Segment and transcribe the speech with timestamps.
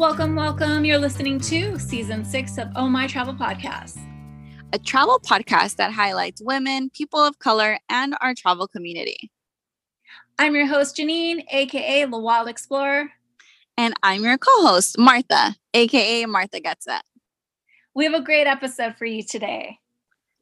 [0.00, 0.86] Welcome, welcome.
[0.86, 3.98] You're listening to season six of Oh My Travel Podcast,
[4.72, 9.30] a travel podcast that highlights women, people of color, and our travel community.
[10.38, 13.10] I'm your host, Janine, aka The Wild Explorer.
[13.76, 17.02] And I'm your co host, Martha, aka Martha Gets It.
[17.94, 19.80] We have a great episode for you today.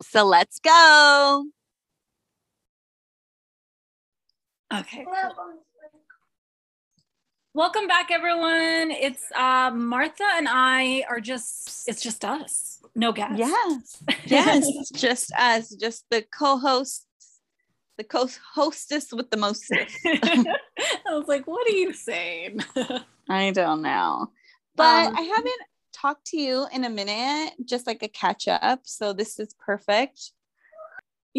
[0.02, 1.46] So let's go.
[4.72, 5.04] Okay.
[5.04, 5.64] Cool.
[7.58, 8.92] Welcome back, everyone.
[8.92, 12.80] It's uh, Martha and I are just, it's just us.
[12.94, 13.36] No guests.
[13.36, 14.02] Yes.
[14.26, 14.90] Yes.
[14.94, 17.04] just us, just the co hosts,
[17.96, 19.64] the co hostess with the most.
[20.06, 20.54] I
[21.08, 22.60] was like, what are you saying?
[23.28, 24.30] I don't know.
[24.76, 25.62] But um, I haven't
[25.92, 28.82] talked to you in a minute, just like a catch up.
[28.84, 30.30] So this is perfect.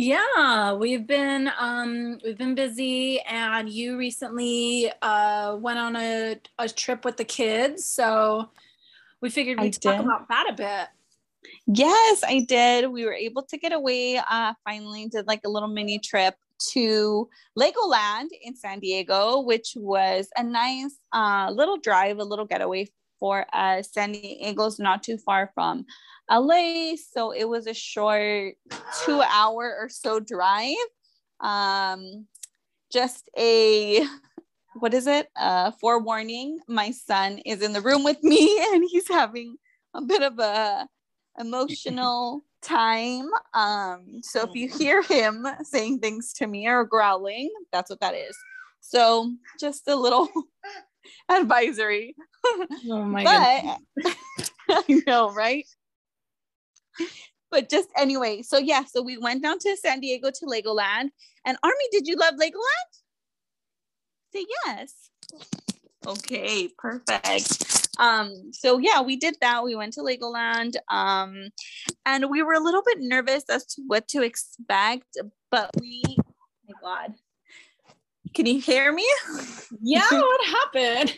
[0.02, 6.70] Yeah, we've been um we've been busy and you recently uh went on a, a
[6.70, 7.84] trip with the kids.
[7.84, 8.50] So
[9.20, 10.88] we figured we'd talk about that a bit.
[11.68, 12.90] Yes, I did.
[12.90, 14.22] We were able to get away.
[14.26, 16.36] Uh finally did like a little mini trip
[16.72, 17.28] to
[17.60, 22.88] Legoland in San Diego, which was a nice uh little drive, a little getaway
[23.20, 23.92] for us.
[23.92, 25.86] San Diego's not too far from
[26.30, 26.94] LA.
[27.12, 28.56] So it was a short
[29.04, 30.76] two hour or so drive.
[31.40, 32.28] Um,
[32.92, 34.06] just a,
[34.76, 35.30] what is it?
[35.36, 36.60] Uh, forewarning.
[36.68, 39.58] My son is in the room with me and he's having
[39.94, 40.88] a bit of a
[41.40, 43.30] emotional time.
[43.54, 48.16] Um, so if you hear him saying things to me or growling, that's what that
[48.16, 48.38] is.
[48.82, 50.30] So just a little
[51.30, 52.16] advisory.
[52.90, 53.78] Oh my god.
[54.70, 55.66] I know, right?
[57.52, 61.10] but just anyway, so yeah, so we went down to San Diego to Legoland.
[61.46, 62.90] And Army, did you love Legoland?
[64.34, 65.10] Say yes.
[66.06, 67.88] Okay, perfect.
[68.00, 69.64] Um, so yeah, we did that.
[69.64, 70.76] We went to Legoland.
[70.90, 71.50] Um,
[72.06, 75.18] and we were a little bit nervous as to what to expect,
[75.52, 76.24] but we oh
[76.68, 77.14] my god.
[78.34, 79.08] Can you hear me?
[79.82, 81.18] Yeah, what happened?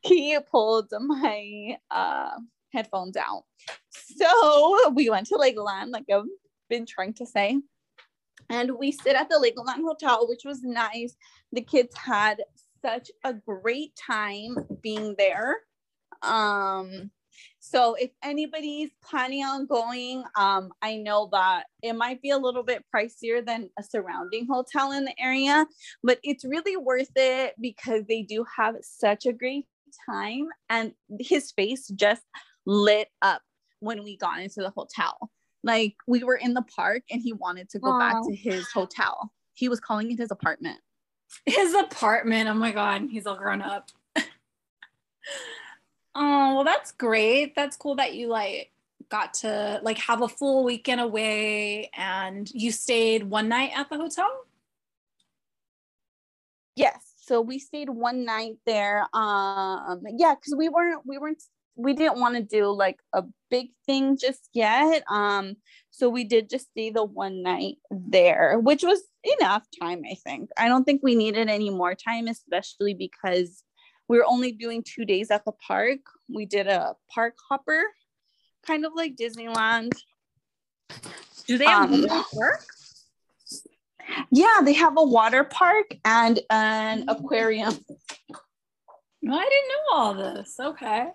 [0.00, 2.30] he pulled my uh
[2.72, 3.44] headphones out.
[3.90, 6.24] So we went to Legoland, like I've
[6.68, 7.60] been trying to say.
[8.50, 11.14] And we sit at the Legoland Hotel, which was nice.
[11.52, 12.42] The kids had
[12.82, 15.56] such a great time being there.
[16.22, 17.10] Um,
[17.70, 22.62] so if anybody's planning on going, um, I know that it might be a little
[22.62, 25.66] bit pricier than a surrounding hotel in the area,
[26.02, 29.66] but it's really worth it because they do have such a great
[30.08, 32.22] time and his face just
[32.64, 33.42] lit up
[33.80, 35.30] when we got into the hotel.
[35.62, 37.98] Like we were in the park and he wanted to go Aww.
[37.98, 39.30] back to his hotel.
[39.52, 40.80] He was calling it his apartment.
[41.44, 42.48] His apartment.
[42.48, 43.08] Oh my God.
[43.10, 43.90] He's all grown up.
[46.18, 47.54] oh, well, that's great.
[47.54, 48.72] That's cool that you like
[49.08, 53.96] got to like have a full weekend away and you stayed one night at the
[53.96, 54.28] hotel?
[56.76, 57.14] Yes.
[57.16, 59.06] So we stayed one night there.
[59.12, 61.42] Um yeah, because we weren't we weren't
[61.78, 65.04] we didn't want to do like a big thing just yet.
[65.08, 65.56] Um,
[65.90, 69.00] so we did just stay the one night there, which was
[69.40, 70.50] enough time, I think.
[70.58, 73.62] I don't think we needed any more time, especially because
[74.08, 75.98] we were only doing two days at the park.
[76.28, 77.82] We did a park hopper,
[78.66, 79.92] kind of like Disneyland.
[81.46, 82.64] Do they have um, a park?
[84.30, 87.74] Yeah, they have a water park and an aquarium.
[89.30, 90.56] I didn't know all this.
[90.58, 91.08] Okay.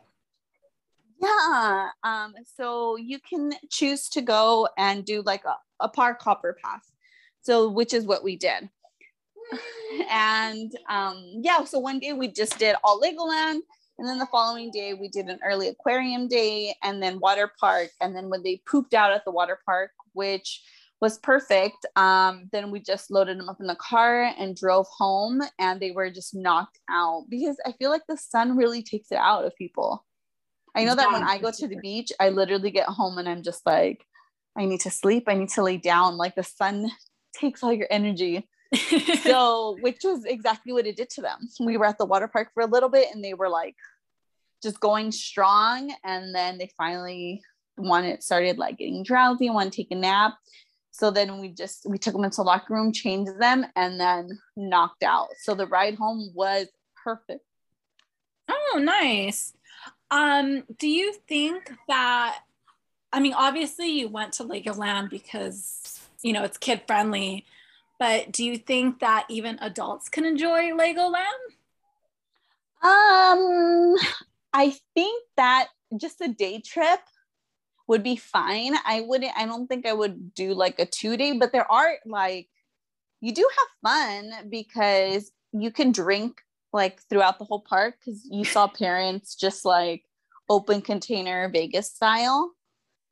[1.21, 1.89] Yeah.
[2.03, 6.81] Um, so you can choose to go and do like a, a park hopper pass.
[7.41, 8.69] So which is what we did.
[10.09, 13.59] And um, yeah, so one day we just did all Legoland.
[13.99, 17.89] And then the following day we did an early aquarium day and then water park.
[18.01, 20.61] And then when they pooped out at the water park, which
[21.03, 21.85] was perfect.
[21.97, 25.91] Um, then we just loaded them up in the car and drove home, and they
[25.91, 29.53] were just knocked out because I feel like the sun really takes it out of
[29.57, 30.05] people.
[30.75, 33.43] I know that when I go to the beach, I literally get home and I'm
[33.43, 34.05] just like,
[34.57, 35.25] I need to sleep.
[35.27, 36.15] I need to lay down.
[36.15, 36.89] Like the sun
[37.35, 38.47] takes all your energy.
[39.23, 41.47] so, which was exactly what it did to them.
[41.59, 43.75] We were at the water park for a little bit and they were like
[44.61, 45.93] just going strong.
[46.03, 47.41] And then they finally
[47.77, 50.33] wanted started like getting drowsy, want to take a nap.
[50.91, 54.39] So then we just we took them into the locker room, changed them, and then
[54.55, 55.29] knocked out.
[55.39, 56.67] So the ride home was
[57.03, 57.43] perfect.
[58.47, 59.53] Oh, nice.
[60.11, 62.41] Um, do you think that
[63.11, 67.45] I mean obviously you went to Legoland because you know it's kid friendly,
[68.03, 71.43] but do you think that even adults can enjoy Legoland?
[72.83, 73.95] Um
[74.53, 76.99] I think that just a day trip
[77.87, 78.73] would be fine.
[78.85, 81.93] I wouldn't, I don't think I would do like a two day, but there are
[82.05, 82.49] like,
[83.21, 86.41] you do have fun because you can drink
[86.73, 90.03] like throughout the whole park because you saw parents just like
[90.49, 92.51] open container Vegas style.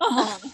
[0.01, 0.49] Uh-huh.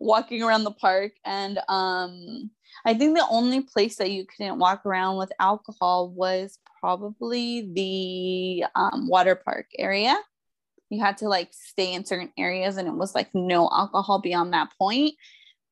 [0.00, 2.50] Walking around the park and um
[2.84, 8.64] I think the only place that you couldn't walk around with alcohol was probably the
[8.74, 10.16] um, water park area.
[10.90, 14.52] You had to like stay in certain areas and it was like no alcohol beyond
[14.52, 15.14] that point.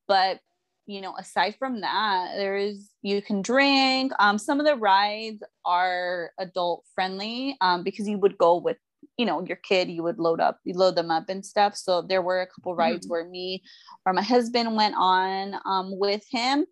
[0.06, 0.40] But
[0.86, 4.12] you know, aside from that, there is you can drink.
[4.18, 8.76] Um, some of the rides are adult friendly um, because you would go with
[9.16, 11.76] you know your kid you would load up you load them up and stuff.
[11.76, 13.12] So there were a couple rides mm-hmm.
[13.12, 13.62] where me
[14.06, 16.66] or my husband went on um, with him.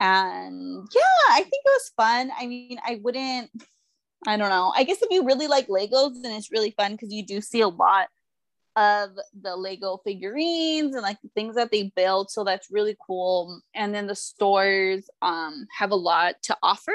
[0.00, 2.30] And yeah i think it was fun.
[2.38, 3.50] I mean i wouldn't
[4.26, 4.72] i don't know.
[4.76, 7.62] I guess if you really like legos then it's really fun because you do see
[7.62, 8.08] a lot
[8.76, 9.10] of
[9.40, 12.30] the lego figurines and like the things that they build.
[12.30, 13.60] So that's really cool.
[13.74, 16.92] And then the stores um, have a lot to offer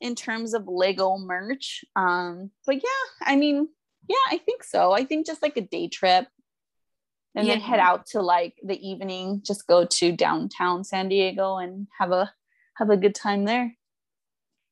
[0.00, 1.84] in terms of lego merch.
[1.96, 3.68] Um, but yeah i mean
[4.08, 4.92] yeah, I think so.
[4.92, 6.26] I think just like a day trip
[7.34, 7.54] and yeah.
[7.54, 12.12] then head out to like the evening, just go to downtown San Diego and have
[12.12, 12.32] a
[12.74, 13.76] have a good time there.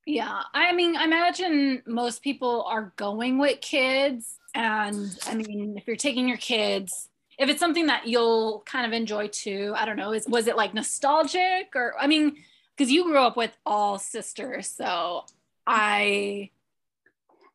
[0.07, 5.87] Yeah, I mean, I imagine most people are going with kids and I mean, if
[5.87, 9.97] you're taking your kids, if it's something that you'll kind of enjoy too, I don't
[9.97, 12.37] know, is was it like nostalgic or I mean,
[12.77, 15.25] because you grew up with all sisters, so
[15.67, 16.51] I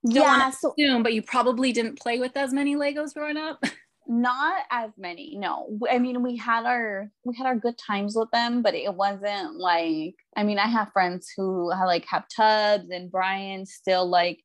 [0.05, 3.63] don't yeah, so, assume, but you probably didn't play with as many Legos growing up.
[4.07, 5.79] Not as many, no.
[5.89, 9.55] I mean, we had our we had our good times with them, but it wasn't
[9.57, 14.43] like I mean, I have friends who have, like have tubs, and Brian still like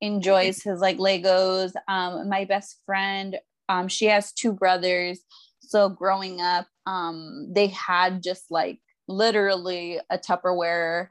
[0.00, 1.72] enjoys his like Legos.
[1.86, 3.36] Um, my best friend,
[3.68, 5.20] um, she has two brothers,
[5.60, 11.08] so growing up, um, they had just like literally a Tupperware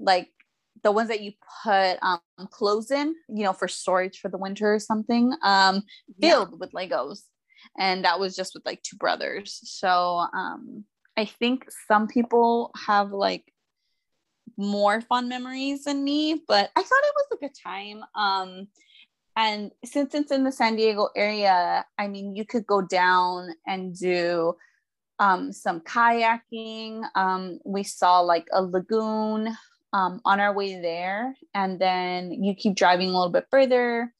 [0.00, 0.28] like
[0.82, 1.32] the ones that you
[1.64, 2.20] put um,
[2.50, 5.82] clothes in, you know, for storage for the winter or something, um,
[6.20, 6.56] filled yeah.
[6.58, 7.20] with Legos.
[7.78, 9.60] And that was just with like two brothers.
[9.64, 9.88] So
[10.32, 10.84] um,
[11.16, 13.44] I think some people have like
[14.56, 18.02] more fun memories than me, but I thought it was a good time.
[18.14, 18.68] Um,
[19.36, 23.96] and since it's in the San Diego area, I mean, you could go down and
[23.96, 24.54] do
[25.20, 27.02] um, some kayaking.
[27.14, 29.56] Um, we saw like a lagoon
[29.92, 34.12] um, on our way there and then you keep driving a little bit further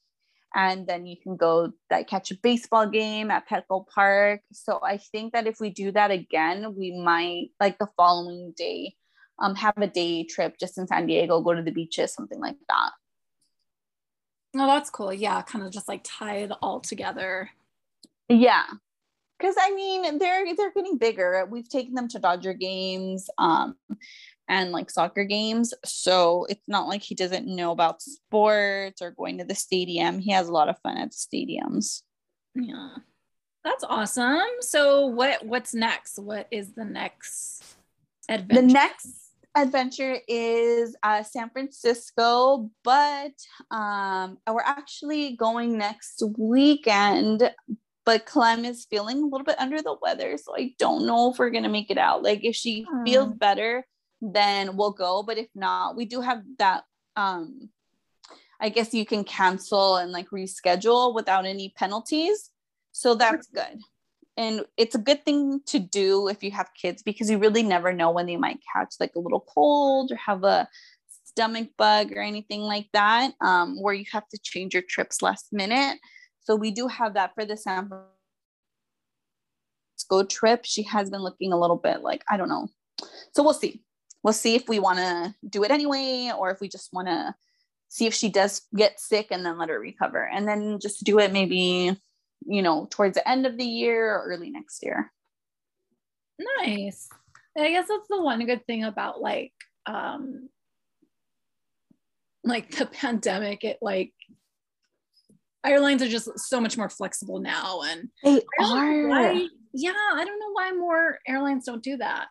[0.55, 4.41] and then you can go like catch a baseball game at Petco Park.
[4.51, 8.95] So I think that if we do that again, we might like the following day
[9.37, 12.57] um, have a day trip just in San Diego, go to the beaches, something like
[12.67, 12.91] that.
[14.55, 15.13] Oh, that's cool.
[15.13, 17.49] Yeah, kind of just like tie it all together.
[18.27, 18.65] Yeah.
[19.39, 21.47] Cause I mean they're they're getting bigger.
[21.49, 23.29] We've taken them to Dodger games.
[23.37, 23.75] Um,
[24.49, 25.73] and like soccer games.
[25.85, 30.19] So it's not like he doesn't know about sports or going to the stadium.
[30.19, 32.01] He has a lot of fun at stadiums.
[32.55, 32.89] Yeah.
[33.63, 34.41] That's awesome.
[34.61, 36.17] So what what's next?
[36.17, 37.63] What is the next
[38.27, 38.61] adventure?
[38.61, 39.09] The next
[39.55, 43.33] adventure is uh, San Francisco, but
[43.69, 47.51] um, we're actually going next weekend.
[48.05, 51.37] But Clem is feeling a little bit under the weather, so I don't know if
[51.37, 52.23] we're gonna make it out.
[52.23, 53.03] Like if she hmm.
[53.03, 53.85] feels better,
[54.21, 55.23] then we'll go.
[55.23, 56.83] But if not, we do have that.
[57.15, 57.69] Um,
[58.61, 62.51] I guess you can cancel and like reschedule without any penalties.
[62.91, 63.79] So that's good.
[64.35, 67.93] And it's a good thing to do if you have kids because you really never
[67.93, 70.67] know when they might catch like a little cold or have a
[71.25, 75.53] stomach bug or anything like that, um, where you have to change your trips last
[75.53, 75.97] minute.
[76.41, 77.89] So we do have that for the San
[79.97, 80.65] Francisco trip.
[80.65, 82.69] She has been looking a little bit like, I don't know.
[83.33, 83.81] So we'll see
[84.23, 87.33] we'll see if we want to do it anyway or if we just want to
[87.87, 91.19] see if she does get sick and then let her recover and then just do
[91.19, 91.97] it maybe
[92.45, 95.11] you know towards the end of the year or early next year.
[96.59, 97.09] Nice.
[97.57, 99.53] I guess that's the one good thing about like
[99.85, 100.49] um
[102.43, 104.13] like the pandemic it like
[105.65, 109.07] airlines are just so much more flexible now and they are.
[109.09, 112.27] why, yeah i don't know why more airlines don't do that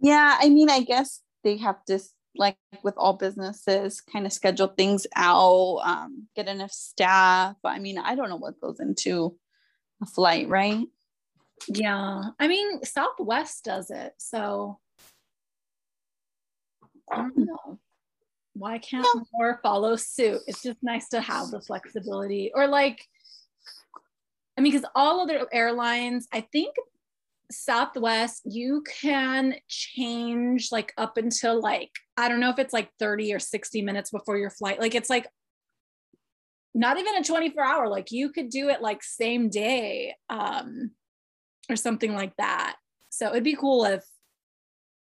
[0.00, 2.00] yeah, I mean, I guess they have to
[2.36, 7.56] like with all businesses kind of schedule things out, um, get enough staff.
[7.64, 9.36] I mean, I don't know what goes into
[10.02, 10.86] a flight, right?
[11.68, 12.22] Yeah.
[12.38, 14.14] I mean, Southwest does it.
[14.18, 14.78] So
[17.10, 17.78] I don't know.
[18.54, 19.22] why can't yeah.
[19.32, 20.40] more follow suit?
[20.46, 22.50] It's just nice to have the flexibility.
[22.54, 23.04] Or like,
[24.56, 26.74] I mean, because all other airlines, I think
[27.50, 33.34] Southwest, you can change like up until like, I don't know if it's like 30
[33.34, 34.80] or 60 minutes before your flight.
[34.80, 35.26] Like it's like
[36.74, 40.90] not even a 24 hour, like you could do it like same day um,
[41.70, 42.76] or something like that.
[43.10, 44.04] So it'd be cool if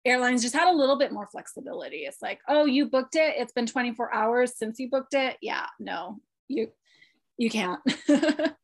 [0.05, 2.05] airlines just had a little bit more flexibility.
[2.05, 3.35] It's like, oh, you booked it.
[3.37, 5.37] It's been 24 hours since you booked it.
[5.41, 6.69] Yeah, no, you
[7.37, 7.81] you can't.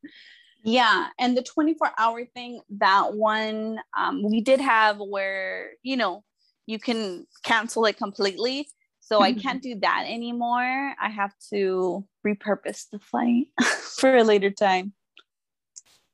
[0.63, 6.23] yeah, and the 24 hour thing, that one um, we did have where you know
[6.65, 8.67] you can cancel it completely.
[8.99, 10.93] So I can't do that anymore.
[11.01, 13.47] I have to repurpose the flight
[13.97, 14.93] for a later time.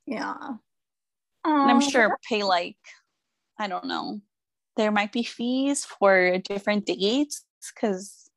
[0.06, 0.36] Yeah.
[1.44, 2.76] And I'm sure pay like
[3.58, 4.20] I don't know
[4.78, 8.30] there might be fees for different dates because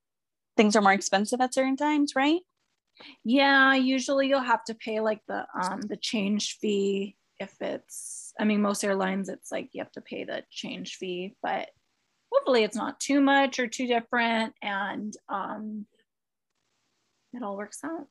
[0.58, 2.42] things are more expensive at certain times, right?
[3.24, 8.46] Yeah, usually you'll have to pay like the um the change fee if it's I
[8.46, 11.70] mean most airlines it's like you have to pay the change fee, but
[12.32, 15.86] hopefully it's not too much or too different and um
[17.34, 18.08] it all works out.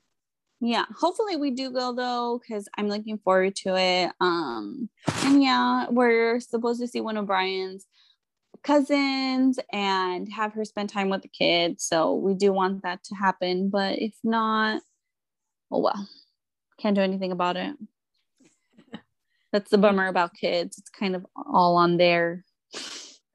[0.61, 4.13] Yeah, hopefully we do go though cuz I'm looking forward to it.
[4.21, 4.91] Um
[5.25, 7.87] and yeah, we're supposed to see one of Brian's
[8.63, 11.85] cousins and have her spend time with the kids.
[11.85, 13.71] So we do want that to happen.
[13.71, 14.83] But if not,
[15.71, 16.09] oh well,
[16.79, 17.77] can't do anything about it.
[19.53, 20.79] That's the bummer about kids.
[20.79, 22.45] It's kind of all on their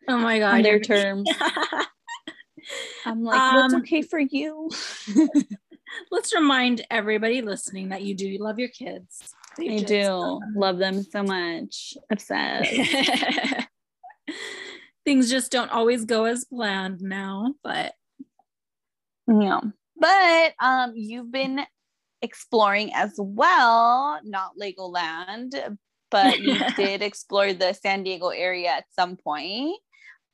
[0.08, 1.30] oh my god on their terms.
[3.06, 4.72] I'm like, um, what's okay for you?
[6.12, 9.36] let's remind everybody listening that you do love your kids.
[9.58, 11.96] They I do love them so much.
[12.10, 13.68] Obsessed
[15.06, 17.94] things just don't always go as planned now, but
[19.28, 19.62] yeah.
[19.98, 21.66] But um you've been
[22.22, 25.78] exploring as well, not Legoland,
[26.12, 29.78] but you did explore the San Diego area at some point.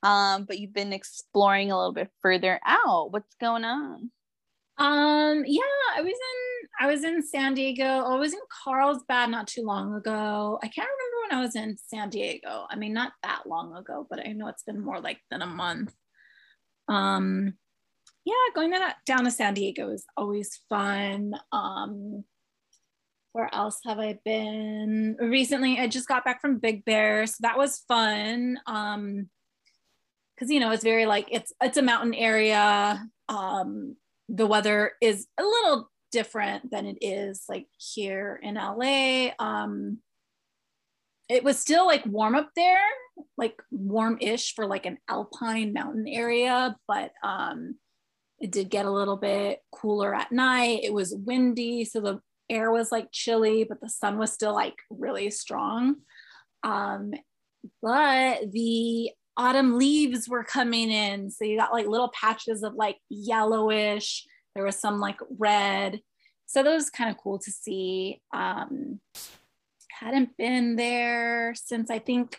[0.04, 3.12] Um, but you've been exploring a little bit further out.
[3.12, 4.10] What's going on?
[4.78, 5.62] Um, yeah,
[5.96, 7.84] I was in I was in San Diego.
[7.84, 10.58] I was in Carlsbad not too long ago.
[10.64, 12.66] I can't remember when I was in San Diego.
[12.70, 15.48] I mean, not that long ago, but I know it's been more like than a
[15.48, 15.94] month.
[16.88, 17.54] Um,
[18.26, 18.74] yeah, going
[19.06, 21.34] down to San Diego is always fun.
[21.52, 22.24] Um,
[23.34, 25.16] where else have I been?
[25.20, 28.60] Recently, I just got back from Big Bear, so that was fun.
[28.68, 29.30] Um,
[30.36, 33.04] because you know it's very like it's it's a mountain area.
[33.30, 33.96] Um,
[34.28, 39.30] the weather is a little different than it is like here in LA.
[39.40, 40.00] Um,
[41.32, 42.78] it was still like warm up there,
[43.38, 47.76] like warm-ish for like an alpine mountain area, but um,
[48.40, 50.82] it did get a little bit cooler at night.
[50.84, 52.20] It was windy, so the
[52.50, 55.96] air was like chilly, but the sun was still like really strong.
[56.64, 57.14] Um,
[57.82, 61.32] but the autumn leaves were coming in.
[61.32, 64.28] So you got like little patches of like yellowish.
[64.54, 66.02] There was some like red.
[66.46, 68.22] So that was kind of cool to see.
[68.34, 69.00] Um,
[70.04, 72.38] hadn't been there since I think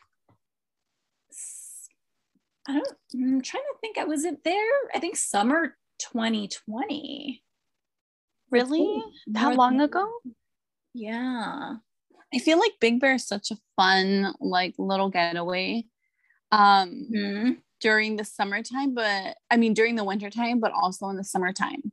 [2.68, 7.42] I don't I'm trying to think I was it there I think summer 2020
[8.52, 9.02] really?
[9.28, 10.06] That long ago?
[10.94, 11.76] Yeah.
[12.32, 15.84] I feel like Big Bear is such a fun like little getaway
[16.52, 17.50] um, mm-hmm.
[17.80, 21.91] during the summertime, but I mean during the wintertime, but also in the summertime.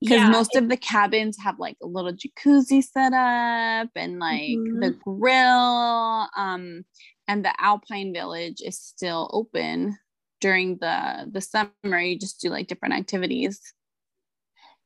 [0.00, 4.40] Because yeah, most of the cabins have like a little jacuzzi set up and like
[4.40, 4.80] mm-hmm.
[4.80, 6.28] the grill.
[6.36, 6.84] Um,
[7.28, 9.96] and the Alpine Village is still open
[10.40, 12.00] during the the summer.
[12.00, 13.60] You just do like different activities.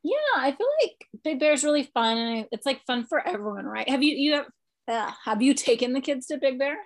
[0.02, 3.64] Yeah, I feel like Big Bear is really fun, and it's like fun for everyone,
[3.64, 3.88] right?
[3.88, 4.47] Have you you have
[4.87, 6.76] uh, have you taken the kids to Big Bear?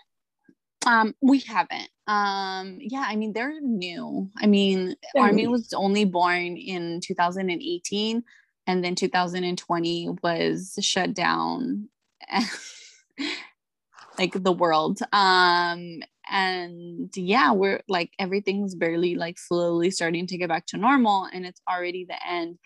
[0.86, 1.88] Um, we haven't.
[2.08, 4.30] Um, yeah, I mean, they're new.
[4.38, 5.50] I mean, they're Army new.
[5.50, 8.24] was only born in 2018,
[8.66, 11.90] and then 2020 was shut down,
[14.18, 15.00] like the world.
[15.12, 16.00] Um,
[16.30, 21.44] and yeah, we're like everything's barely like slowly starting to get back to normal, and
[21.44, 22.58] it's already the end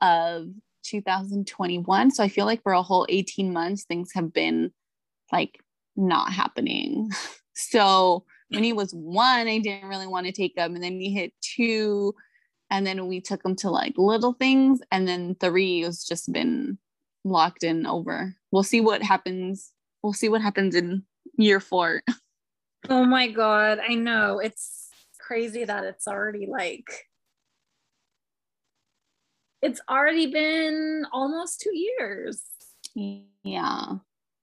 [0.00, 0.46] of
[0.84, 2.10] 2021.
[2.10, 4.72] So I feel like for a whole 18 months, things have been
[5.30, 5.60] like
[5.94, 7.10] not happening.
[7.54, 10.74] So when he was one, I didn't really want to take him.
[10.74, 12.14] And then he hit two.
[12.70, 14.80] And then we took him to like little things.
[14.90, 16.78] And then three was just been
[17.24, 18.34] locked in over.
[18.50, 19.72] We'll see what happens.
[20.02, 21.04] We'll see what happens in
[21.36, 22.02] year four.
[22.88, 23.78] Oh my God.
[23.78, 24.40] I know.
[24.40, 24.88] It's
[25.20, 26.84] crazy that it's already like
[29.62, 32.42] it's already been almost two years.
[32.96, 33.98] Yeah.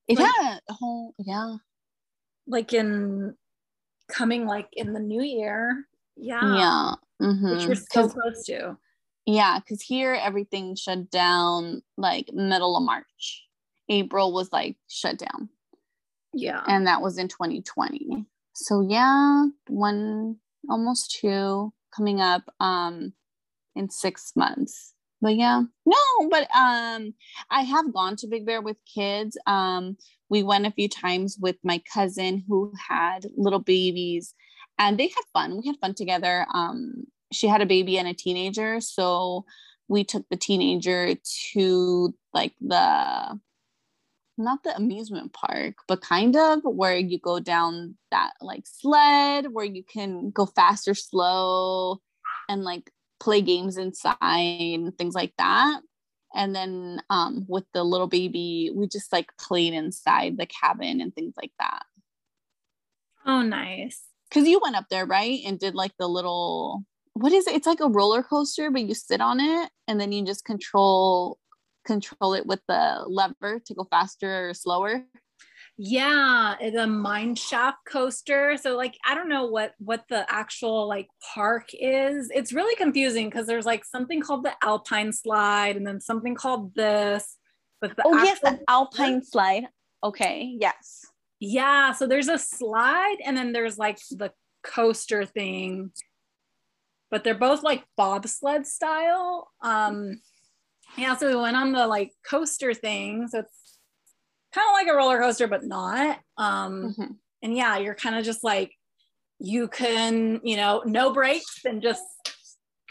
[0.08, 1.58] It like, had a whole yeah.
[2.48, 3.36] Like in
[4.10, 5.86] coming like in the new year.
[6.16, 6.56] Yeah.
[6.56, 6.92] Yeah.
[7.22, 7.52] Mm-hmm.
[7.52, 8.78] Which we're so close to.
[9.26, 13.46] Yeah, because here everything shut down like middle of March.
[13.90, 15.50] April was like shut down.
[16.34, 16.64] Yeah.
[16.68, 18.26] And that was in 2020.
[18.54, 20.38] So yeah, one
[20.70, 23.14] almost two coming up um
[23.76, 24.94] in six months.
[25.22, 27.14] But yeah, no, but um
[27.50, 29.38] I have gone to Big Bear with kids.
[29.46, 29.98] Um
[30.30, 34.34] we went a few times with my cousin who had little babies
[34.78, 35.58] and they had fun.
[35.58, 36.46] We had fun together.
[36.54, 39.46] Um she had a baby and a teenager, so
[39.88, 41.16] we took the teenager
[41.54, 43.40] to like the
[44.38, 49.66] not the amusement park, but kind of where you go down that like sled where
[49.66, 52.00] you can go fast or slow
[52.48, 55.82] and like play games inside and things like that.
[56.34, 61.14] And then um, with the little baby, we just like played inside the cabin and
[61.14, 61.84] things like that.
[63.26, 64.04] Oh, nice.
[64.30, 65.40] Because you went up there, right?
[65.46, 66.84] And did like the little,
[67.14, 67.56] what is it?
[67.56, 71.40] It's like a roller coaster, but you sit on it and then you just control
[71.86, 75.04] control it with the lever to go faster or slower
[75.82, 78.58] yeah the mine shaft coaster.
[78.58, 82.30] So like i don't know what what the actual like park is.
[82.36, 86.76] It's really confusing because there's like something called the alpine slide and then something called
[86.76, 87.38] this
[87.80, 89.68] but the oh yes the alpine slide.
[90.04, 91.06] Okay yes.
[91.40, 94.34] Yeah so there's a slide and then there's like the
[94.64, 95.92] coaster thing.
[97.10, 99.50] But they're both like bobsled style.
[99.64, 100.20] Um
[100.98, 103.30] yeah, so we went on the like coaster thing.
[103.30, 103.59] So it's
[104.54, 106.20] kind of like a roller coaster, but not.
[106.38, 107.12] Um, mm-hmm.
[107.42, 108.72] And yeah, you're kind of just like,
[109.40, 112.04] you can, you know, no brakes and just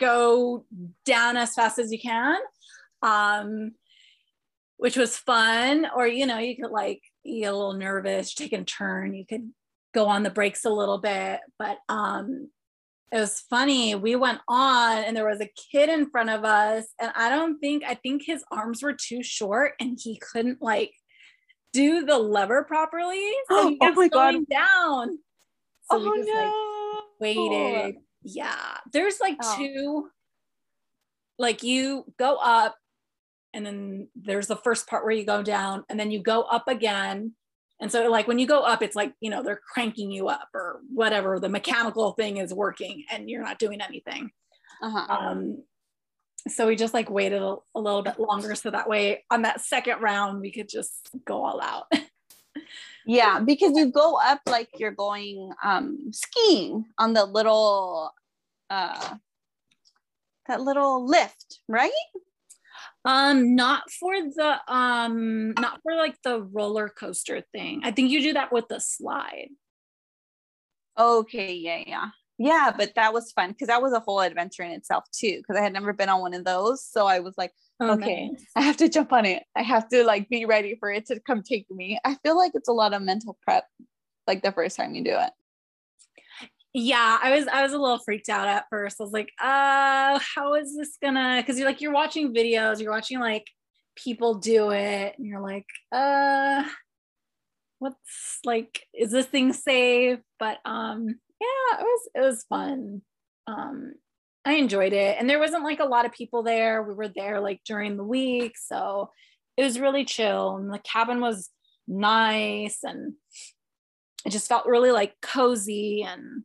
[0.00, 0.64] go
[1.04, 2.38] down as fast as you can.
[3.02, 3.72] Um,
[4.78, 5.86] which was fun.
[5.94, 9.50] Or, you know, you could like be a little nervous, take a turn, you could
[9.92, 11.40] go on the brakes a little bit.
[11.58, 12.48] But um,
[13.12, 13.94] it was funny.
[13.94, 16.86] We went on and there was a kid in front of us.
[17.00, 20.92] And I don't think, I think his arms were too short and he couldn't like
[21.78, 23.24] do the lever properly.
[23.48, 24.50] So he oh my going God.
[24.50, 25.18] down.
[25.90, 26.94] So oh, we just no.
[26.94, 27.96] like waited.
[28.22, 28.76] Yeah.
[28.92, 29.56] There's like oh.
[29.56, 30.10] two,
[31.38, 32.76] like you go up
[33.54, 36.68] and then there's the first part where you go down and then you go up
[36.68, 37.34] again
[37.80, 40.48] and so, like, when you go up, it's like, you know, they're cranking you up
[40.52, 44.30] or whatever the mechanical thing is working and you're not doing anything.
[44.82, 45.06] Uh-huh.
[45.08, 45.62] Um,
[46.50, 49.60] so we just like waited a, a, little bit longer so that way on that
[49.60, 51.86] second round we could just go all out.
[53.06, 58.12] yeah, because you go up like you're going um, skiing on the little
[58.70, 59.14] uh,
[60.46, 61.90] that little lift, right?
[63.04, 67.80] Um, not for the um, not for like the roller coaster thing.
[67.84, 69.48] I think you do that with the slide.
[70.98, 72.08] Okay, yeah, yeah.
[72.38, 75.38] Yeah, but that was fun because that was a whole adventure in itself too.
[75.38, 76.84] Because I had never been on one of those.
[76.84, 78.44] So I was like, oh, okay, nice.
[78.54, 79.42] I have to jump on it.
[79.56, 81.98] I have to like be ready for it to come take me.
[82.04, 83.64] I feel like it's a lot of mental prep,
[84.26, 85.30] like the first time you do it
[86.74, 90.18] yeah i was i was a little freaked out at first i was like uh
[90.34, 93.46] how is this gonna because you're like you're watching videos you're watching like
[93.96, 96.62] people do it and you're like uh
[97.78, 103.02] what's like is this thing safe but um yeah it was it was fun
[103.46, 103.92] um
[104.44, 107.40] i enjoyed it and there wasn't like a lot of people there we were there
[107.40, 109.10] like during the week so
[109.56, 111.50] it was really chill and the cabin was
[111.86, 113.14] nice and
[114.24, 116.44] it just felt really like cozy and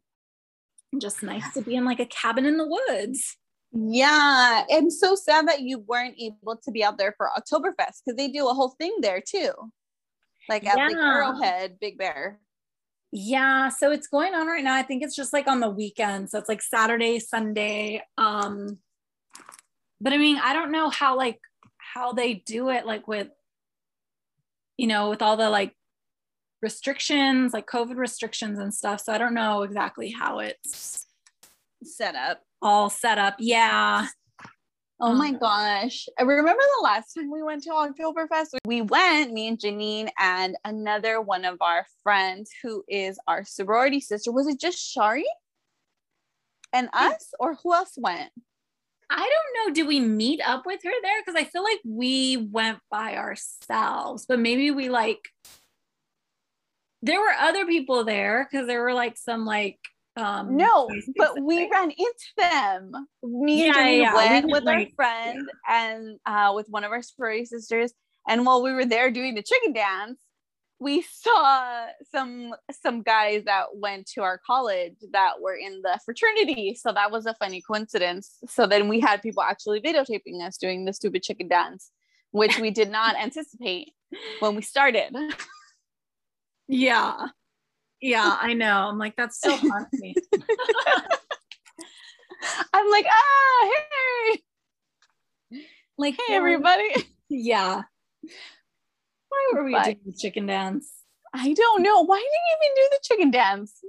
[1.01, 3.38] just nice to be in like a cabin in the woods.
[3.71, 4.63] Yeah.
[4.71, 8.27] I'm so sad that you weren't able to be out there for Oktoberfest because they
[8.27, 9.51] do a whole thing there too.
[10.49, 10.89] Like at yeah.
[10.89, 12.39] the Arrowhead Big Bear.
[13.15, 14.73] Yeah, so it's going on right now.
[14.73, 16.32] I think it's just like on the weekend.
[16.32, 18.02] So it's like Saturday, Sunday.
[18.17, 18.80] Um
[20.02, 21.39] but I mean, I don't know how like
[21.78, 23.28] how they do it like with
[24.78, 25.76] you know, with all the like
[26.63, 29.02] restrictions, like COVID restrictions and stuff.
[29.02, 31.06] So I don't know exactly how it's
[31.84, 32.41] set up.
[32.63, 33.36] All set up.
[33.38, 34.08] Yeah.
[34.99, 36.08] Oh my um, gosh.
[36.19, 38.56] I remember the last time we went to Oktoberfest.
[38.65, 43.99] We went, me and Janine and another one of our friends who is our sorority
[43.99, 44.32] sister.
[44.32, 45.25] Was it just Shari
[46.71, 48.32] and us, or who else went?
[49.10, 49.73] I don't know.
[49.73, 51.21] Did we meet up with her there?
[51.21, 55.19] Because I feel like we went by ourselves, but maybe we like
[57.01, 59.77] there were other people there because there were like some like
[60.15, 62.91] Um, no, but we ran into them.
[63.23, 64.13] Me and yeah, yeah.
[64.13, 65.88] went we with like, our friend yeah.
[65.88, 67.93] and uh, with one of our sorority sisters.
[68.28, 70.19] And while we were there doing the chicken dance,
[70.80, 76.78] we saw some some guys that went to our college that were in the fraternity.
[76.80, 78.38] So that was a funny coincidence.
[78.47, 81.91] So then we had people actually videotaping us doing the stupid chicken dance,
[82.32, 83.93] which we did not anticipate
[84.39, 85.15] when we started.
[86.67, 87.28] Yeah.
[88.04, 88.89] Yeah, I know.
[88.89, 90.13] I'm like, that's so fun to me.
[92.74, 95.60] I'm like, ah, hey.
[95.98, 96.89] Like, hey, everybody.
[97.30, 97.82] Yeah.
[99.30, 100.92] Why were we but, doing the chicken dance?
[101.34, 102.06] I don't know.
[102.06, 103.80] Why did you even do the chicken dance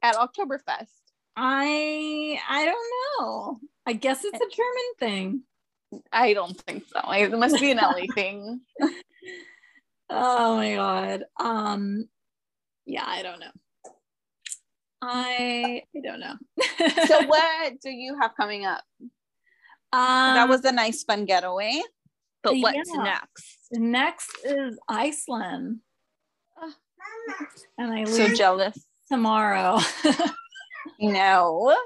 [0.00, 0.92] at Oktoberfest?
[1.34, 2.86] I I don't
[3.18, 3.58] know.
[3.84, 5.42] I guess it's a German thing.
[6.12, 7.00] I don't think so.
[7.10, 8.60] It must be an LA thing.
[10.10, 11.24] Oh my god.
[11.38, 12.08] Um
[12.88, 13.52] yeah, I don't know.
[15.00, 16.34] I I don't know.
[17.06, 18.82] so what do you have coming up?
[19.92, 21.80] Um, that was a nice fun getaway.
[22.42, 23.02] But what's yeah.
[23.02, 23.58] next?
[23.72, 25.80] Next is Iceland.
[27.78, 28.78] and I so jealous
[29.10, 29.78] tomorrow.
[31.00, 31.76] no,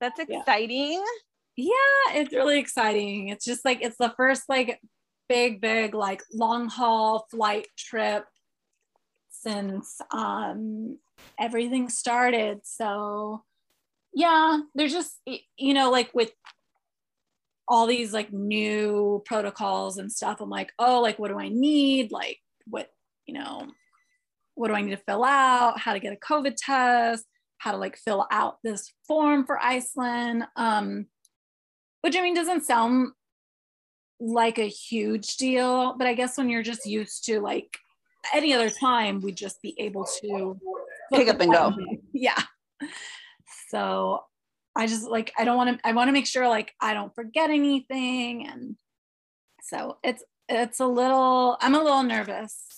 [0.00, 1.02] that's exciting.
[1.56, 1.66] Yeah.
[2.10, 3.28] yeah, it's really exciting.
[3.28, 4.80] It's just like it's the first like
[5.28, 8.24] big, big like long haul flight trip
[9.42, 10.98] since um
[11.38, 12.60] everything started.
[12.64, 13.44] So
[14.14, 15.20] yeah, there's just
[15.56, 16.32] you know like with
[17.68, 20.40] all these like new protocols and stuff.
[20.40, 22.10] I'm like, oh, like what do I need?
[22.10, 22.88] Like what,
[23.26, 23.68] you know,
[24.54, 25.78] what do I need to fill out?
[25.78, 27.26] How to get a COVID test?
[27.58, 30.44] How to like fill out this form for Iceland?
[30.56, 31.06] Um,
[32.00, 33.12] which I mean doesn't sound
[34.18, 37.76] like a huge deal, but I guess when you're just used to like
[38.34, 40.58] any other time, we'd just be able to
[41.12, 41.74] pick up and go.
[42.12, 42.40] Yeah.
[43.68, 44.20] So
[44.74, 47.14] I just like I don't want to I want to make sure like I don't
[47.14, 48.76] forget anything and
[49.62, 52.68] so it's it's a little I'm a little nervous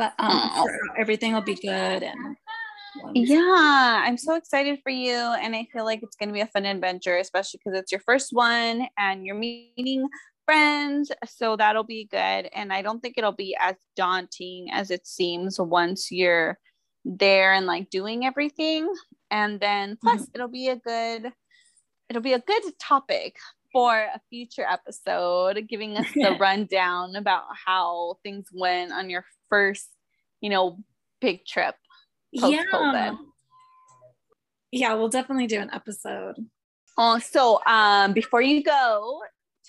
[0.00, 0.66] but um
[0.98, 2.36] everything will be good and
[3.14, 6.46] yeah i'm so excited for you and i feel like it's going to be a
[6.46, 10.08] fun adventure especially because it's your first one and you're meeting
[10.50, 12.48] friends so that'll be good.
[12.52, 16.58] And i don't think it'll be as daunting as it seems once you're
[17.04, 18.92] there and like doing everything.
[19.30, 20.30] And then plus mm-hmm.
[20.34, 21.32] it'll be a good
[22.08, 23.36] it'll be a good topic
[23.72, 29.88] for a future episode giving us the rundown about how things went on your first
[30.40, 30.78] you know
[31.20, 31.76] big trip
[32.32, 32.48] yeah.
[34.72, 36.34] Yeah we'll definitely do an episode.
[36.98, 39.20] Oh, so um before you go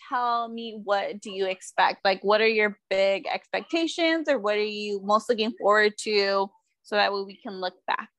[0.10, 4.64] tell me what do you expect like what are your big expectations or what are
[4.64, 6.50] you most looking forward to
[6.84, 8.10] so that way we can look back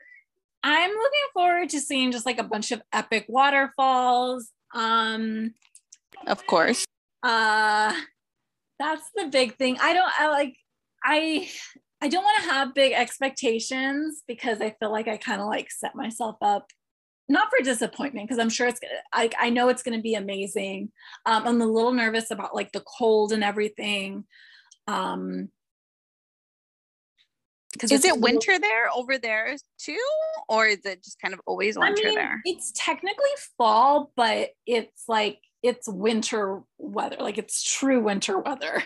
[0.63, 4.51] I'm looking forward to seeing just like a bunch of epic waterfalls.
[4.75, 5.55] Um,
[6.27, 6.85] of course.
[7.23, 7.93] Uh,
[8.79, 9.79] that's the big thing.
[9.81, 10.57] I don't I like
[11.05, 11.49] I
[12.01, 15.71] I don't want to have big expectations because I feel like I kind of like
[15.71, 16.67] set myself up
[17.29, 20.91] not for disappointment because I'm sure it's gonna I, I know it's gonna be amazing.
[21.27, 24.25] Um, I'm a little nervous about like the cold and everything.
[24.87, 25.49] Um,
[27.91, 29.97] is it winter there over there too
[30.49, 34.51] or is it just kind of always winter I mean, there it's technically fall but
[34.67, 38.83] it's like it's winter weather like it's true winter weather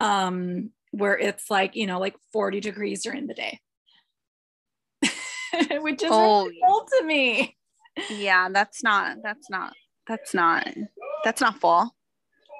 [0.00, 3.60] um where it's like you know like 40 degrees during the day
[5.82, 7.56] which is oh, really cold to me
[8.10, 9.72] yeah that's not that's not
[10.06, 10.66] that's not
[11.24, 11.94] that's not fall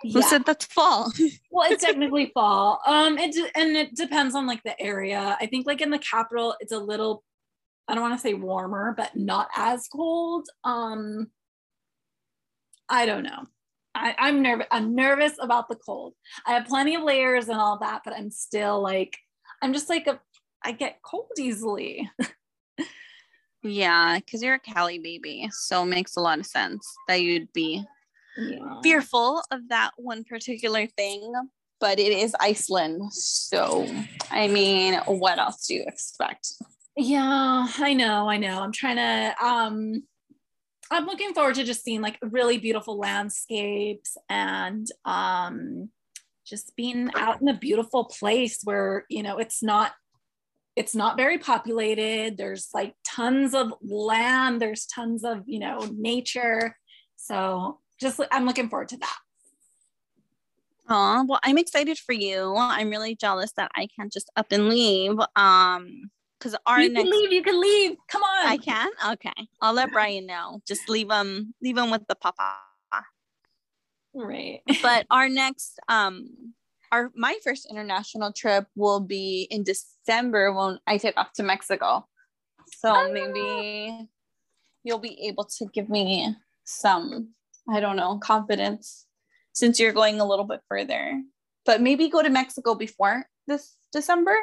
[0.04, 0.26] who yeah.
[0.26, 1.10] said that's fall?
[1.50, 2.80] well, it's technically fall.
[2.86, 5.36] Um, it and it depends on like the area.
[5.40, 7.24] I think like in the capital, it's a little,
[7.88, 10.46] I don't want to say warmer, but not as cold.
[10.62, 11.28] Um,
[12.88, 13.44] I don't know.
[13.94, 14.66] I, I'm nervous.
[14.70, 16.12] I'm nervous about the cold.
[16.46, 19.16] I have plenty of layers and all that, but I'm still like,
[19.62, 20.20] I'm just like a,
[20.62, 22.10] I get cold easily.
[23.64, 27.52] yeah, because you're a Cali baby, so it makes a lot of sense that you'd
[27.52, 27.84] be
[28.36, 28.80] yeah.
[28.82, 31.32] fearful of that one particular thing,
[31.80, 33.12] but it is Iceland.
[33.12, 33.86] So,
[34.30, 36.48] I mean, what else do you expect?
[36.96, 38.62] Yeah, I know, I know.
[38.62, 40.02] I'm trying to um
[40.90, 45.88] I'm looking forward to just seeing like really beautiful landscapes and um
[46.46, 49.92] just being out in a beautiful place where, you know, it's not
[50.76, 52.36] it's not very populated.
[52.36, 56.76] There's like tons of land, there's tons of, you know, nature.
[57.16, 59.16] So just I'm looking forward to that.
[60.88, 62.54] Oh, well, I'm excited for you.
[62.56, 65.18] I'm really jealous that I can't just up and leave.
[65.34, 67.32] Um, because our you next can leave.
[67.32, 67.96] You can leave.
[68.08, 68.46] Come on.
[68.46, 68.90] I can.
[69.12, 70.60] Okay, I'll let Brian know.
[70.66, 71.54] Just leave him.
[71.62, 72.56] Leave him with the papa.
[74.14, 74.60] Right.
[74.80, 76.54] But our next, um,
[76.94, 82.06] our my first international trip will be in December when I take off to Mexico.
[82.78, 83.08] So Ah.
[83.10, 84.08] maybe
[84.84, 87.34] you'll be able to give me some,
[87.68, 89.06] I don't know, confidence
[89.52, 91.20] since you're going a little bit further.
[91.66, 94.36] But maybe go to Mexico before this December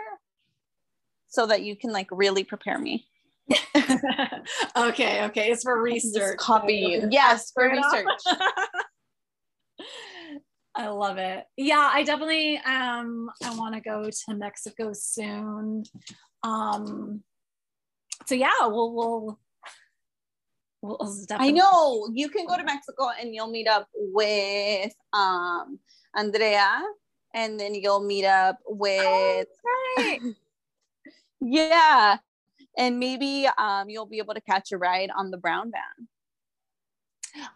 [1.29, 3.07] so that you can like really prepare me.
[4.89, 5.23] okay.
[5.27, 5.51] Okay.
[5.51, 6.37] It's for research.
[6.37, 7.07] copy you.
[7.11, 8.21] Yes, for research.
[10.75, 11.43] I love it.
[11.57, 15.83] Yeah, I definitely um I want to go to Mexico soon.
[16.43, 17.23] Um
[18.25, 19.39] so yeah, we'll we'll
[20.81, 25.79] we'll definitely- I know you can go to Mexico and you'll meet up with um
[26.15, 26.81] Andrea
[27.33, 29.47] and then you'll meet up with
[29.97, 30.19] Right.
[31.41, 32.17] yeah
[32.77, 36.07] and maybe um you'll be able to catch a ride on the brown van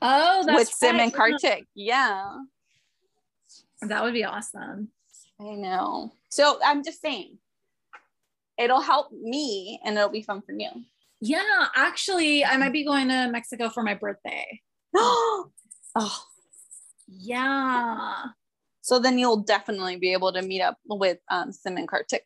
[0.02, 1.04] Oh, that's with Sim right.
[1.04, 1.68] and Kartik.
[1.76, 2.38] Yeah,
[3.88, 4.90] That would be awesome.
[5.40, 6.14] I know.
[6.30, 7.38] So I'm just saying
[8.58, 10.70] it'll help me and it'll be fun for you.
[11.22, 14.62] Yeah, actually, I might be going to Mexico for my birthday.
[14.96, 15.50] oh,
[17.08, 18.24] Yeah.
[18.82, 22.26] so then you'll definitely be able to meet up with um, Sim and Kartik.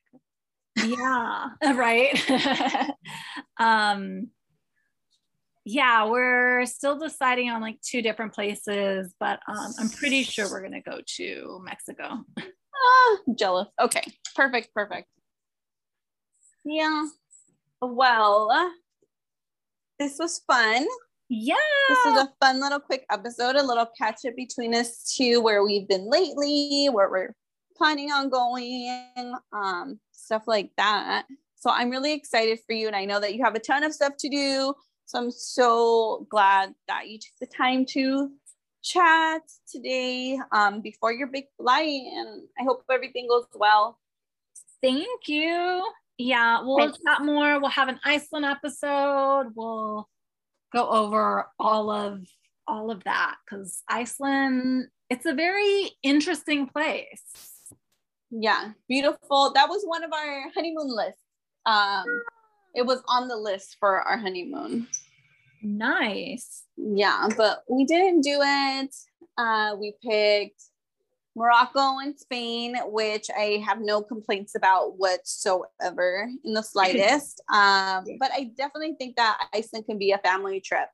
[0.85, 2.13] yeah right
[3.59, 4.29] um
[5.71, 10.63] yeah we're still deciding on like two different places but um i'm pretty sure we're
[10.63, 12.23] gonna go to mexico
[12.81, 13.67] Ah, jealous.
[13.81, 14.01] Okay,
[14.35, 15.07] perfect, perfect.
[16.63, 17.07] Yeah.
[17.81, 18.71] Well,
[19.97, 20.85] this was fun.
[21.29, 21.55] yeah
[21.89, 25.63] This is a fun little quick episode, a little catch up between us two, where
[25.63, 27.35] we've been lately, where we're
[27.75, 31.25] planning on going, um, stuff like that.
[31.55, 33.93] So I'm really excited for you, and I know that you have a ton of
[33.93, 34.73] stuff to do.
[35.09, 38.29] So I'm so glad that you took the time to
[38.83, 43.97] chat today um, before your big flight, and I hope everything goes well.
[44.83, 45.83] thank you
[46.19, 46.99] yeah we'll Thanks.
[47.03, 50.07] chat more we'll have an iceland episode we'll
[50.71, 52.27] go over all of
[52.67, 57.49] all of that because iceland it's a very interesting place
[58.31, 59.51] Yeah, beautiful.
[59.53, 61.21] That was one of our honeymoon lists.
[61.65, 62.05] Um,
[62.75, 64.87] it was on the list for our honeymoon.
[65.61, 68.95] nice Yeah, but we didn't do it.
[69.37, 70.63] Uh, we picked
[71.35, 77.41] Morocco and Spain, which I have no complaints about whatsoever in the slightest.
[77.49, 80.89] um, but I definitely think that Iceland can be a family trip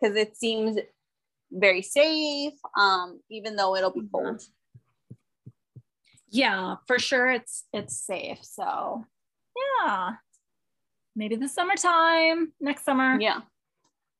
[0.00, 0.78] because it seems
[1.50, 4.42] very safe, um, even though it'll be cold.
[6.28, 9.04] yeah for sure it's it's safe so
[9.56, 10.10] yeah
[11.16, 13.40] maybe the summertime next summer Yeah.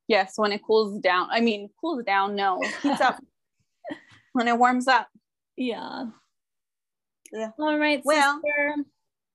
[0.09, 1.27] Yes, when it cools down.
[1.31, 3.21] I mean, cools down, no, heats up.
[4.33, 5.07] when it warms up.
[5.57, 6.05] yeah
[7.31, 7.51] Yeah.
[7.59, 8.75] all right Well- sister.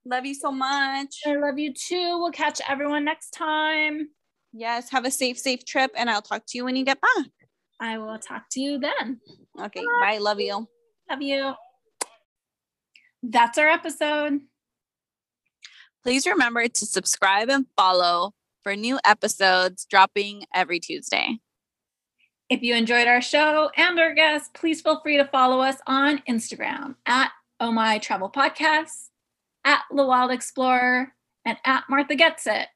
[0.04, 1.14] Love you so much.
[1.26, 4.08] i love you too we'll catch everyone next time
[4.52, 7.26] Yes, have a safe, safe trip, and I'll talk to you when you get back.
[7.80, 9.20] i will talk to you then
[9.60, 10.18] Okay, bye.
[10.18, 10.66] Love you.
[11.10, 11.52] love you
[13.22, 14.40] that's our episode
[16.02, 21.38] Please remember to subscribe and follow for new episodes dropping every Tuesday.
[22.50, 26.22] If you enjoyed our show and our guests, please feel free to follow us on
[26.28, 29.08] Instagram at Oh My Travel Podcast,
[29.64, 32.68] at The Wild Explorer, and at Martha Gets It.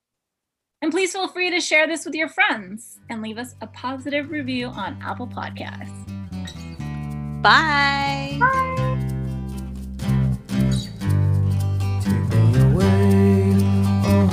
[0.81, 4.31] And please feel free to share this with your friends and leave us a positive
[4.31, 5.93] review on Apple Podcasts.
[7.43, 8.39] Bye.
[8.41, 8.86] Take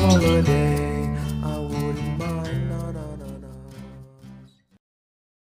[0.03, 0.92] holiday.